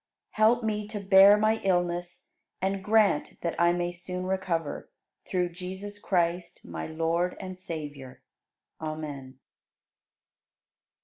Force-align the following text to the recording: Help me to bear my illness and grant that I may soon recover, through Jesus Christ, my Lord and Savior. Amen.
Help 0.31 0.63
me 0.63 0.87
to 0.87 0.99
bear 0.99 1.37
my 1.37 1.61
illness 1.63 2.31
and 2.59 2.83
grant 2.83 3.39
that 3.41 3.53
I 3.61 3.71
may 3.71 3.91
soon 3.91 4.25
recover, 4.25 4.89
through 5.27 5.49
Jesus 5.49 5.99
Christ, 5.99 6.65
my 6.65 6.87
Lord 6.87 7.37
and 7.39 7.55
Savior. 7.55 8.23
Amen. 8.81 9.37